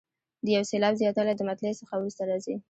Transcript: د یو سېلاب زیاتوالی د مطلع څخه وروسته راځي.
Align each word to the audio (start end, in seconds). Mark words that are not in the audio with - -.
د 0.45 0.47
یو 0.55 0.63
سېلاب 0.71 0.93
زیاتوالی 1.01 1.33
د 1.35 1.41
مطلع 1.49 1.73
څخه 1.81 1.93
وروسته 1.97 2.21
راځي. 2.29 2.55